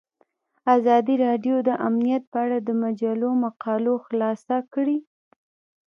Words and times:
ازادي 0.75 1.15
راډیو 1.25 1.55
د 1.67 1.69
امنیت 1.87 2.23
په 2.31 2.37
اړه 2.45 2.57
د 2.67 2.69
مجلو 2.83 3.29
مقالو 3.43 3.93
خلاصه 4.05 4.57
کړې. 4.73 4.97